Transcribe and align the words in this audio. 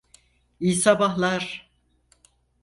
İyi 0.59 0.75
sabahlar. 0.75 1.69